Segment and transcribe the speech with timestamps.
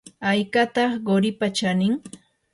[0.27, 1.93] ¿haykataq quripa chanin?